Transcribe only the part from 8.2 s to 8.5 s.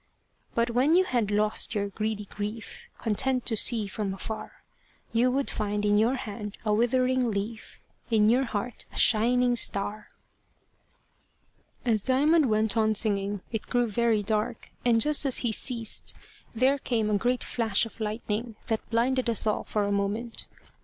your